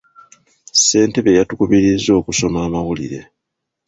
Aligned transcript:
Ssentebe 0.73 1.35
yatukubirizza 1.37 2.11
okusoma 2.19 2.57
amawulire. 2.67 3.19